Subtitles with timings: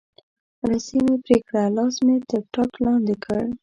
[0.69, 3.41] رسۍ مې پرې کړه، لاس مې تر ټاټ لاندې کړ.